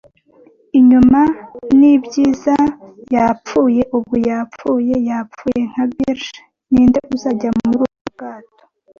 [0.79, 1.21] inyuma.
[1.79, 2.55] Nibyiza,
[3.13, 6.37] Yapfuye ubu, yapfuye- yapfuye nka bilge;
[6.71, 8.61] ninde uzajya muri ubu bwato,